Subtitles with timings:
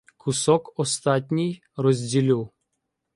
[0.17, 2.51] Кусок остатній розділю.